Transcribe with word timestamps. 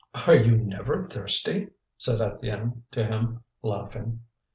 "Are 0.25 0.33
you 0.35 0.57
never 0.57 1.07
thirsty?" 1.07 1.69
said 1.99 2.21
Étienne 2.21 2.81
to 2.89 3.05
him, 3.05 3.43
laughing. 3.61 4.21